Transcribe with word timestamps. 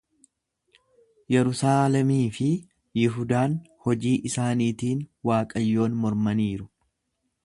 Yerusaalemii 1.33 2.21
fi 2.37 2.47
Yihudaan 3.01 3.53
hojii 3.87 4.17
isaaniitiin 4.31 5.07
Waaqayyoon 5.31 6.01
mormaniiru. 6.07 6.69